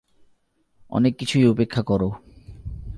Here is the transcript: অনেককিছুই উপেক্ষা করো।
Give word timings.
অনেককিছুই 0.91 1.47
উপেক্ষা 1.47 1.81
করো। 1.81 2.09